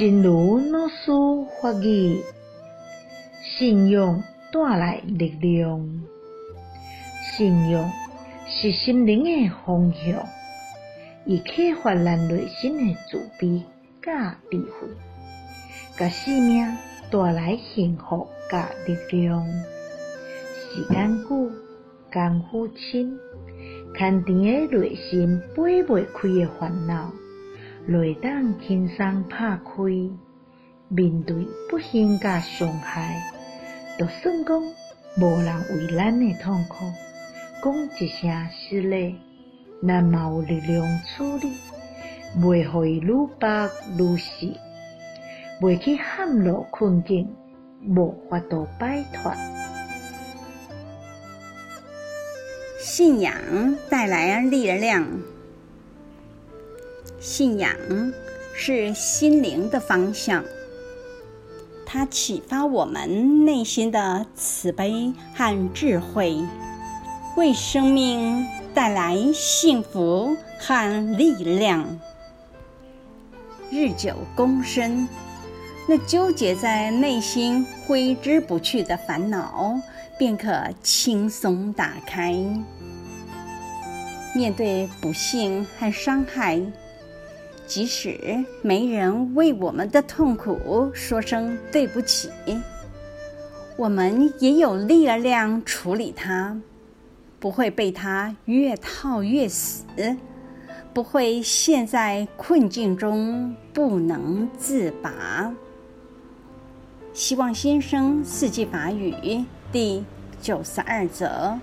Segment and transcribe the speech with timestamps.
[0.00, 1.12] 真如老师
[1.60, 2.22] 法语，
[3.42, 5.86] 信用带来力量。
[7.36, 7.86] 信用
[8.48, 10.26] 是心灵的方向，
[11.26, 13.62] 以启发咱内心的慈悲
[14.00, 14.88] 甲智慧，
[15.98, 16.66] 甲生命
[17.10, 19.46] 带来幸福甲力量。
[20.72, 21.50] 时间久，
[22.10, 23.18] 功夫深，
[23.98, 27.12] 牵缠的内心掰袂开的烦恼，
[27.86, 29.72] 就当轻松拍开。
[30.92, 33.22] 面对不幸甲伤害，
[33.96, 34.60] 就算讲
[35.20, 36.84] 无人为咱的痛苦，
[37.62, 39.14] 讲一声失礼，
[39.86, 41.52] 咱嘛有力量处理，
[42.36, 44.52] 袂互伊愈缚愈死，
[45.60, 47.32] 袂去陷入困境，
[47.86, 49.32] 无法度摆脱。
[52.80, 53.32] 信仰
[53.88, 55.06] 带来力量，
[57.20, 57.76] 信仰
[58.54, 60.42] 是心灵的方向，
[61.84, 66.42] 它启发我们内心的慈悲和智慧，
[67.36, 71.86] 为生命带来幸福和力量。
[73.70, 75.06] 日久功深，
[75.86, 79.78] 那纠结在内心挥之不去的烦恼，
[80.18, 80.50] 便可
[80.82, 82.34] 轻松打开。
[84.34, 86.62] 面对不幸和伤害，
[87.70, 92.28] 即使没人为我们的痛苦说声对不起，
[93.76, 96.60] 我们也有力量处理它，
[97.38, 99.84] 不会被它越套越死，
[100.92, 105.54] 不会陷在困境中不能自拔。
[107.12, 109.44] 希望新生四季法语。
[109.70, 110.04] 第
[110.42, 111.56] 九十二则。